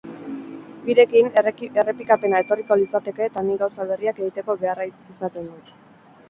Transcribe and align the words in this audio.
Birekin, 0.85 1.27
errepikapena 1.81 2.39
etorriko 2.45 2.79
litzateke 2.79 3.27
eta 3.27 3.45
nik 3.51 3.61
gauza 3.65 3.87
berriak 3.93 4.23
egiteko 4.25 4.57
beharra 4.65 4.89
izaten 5.13 5.53
dut. 5.55 5.71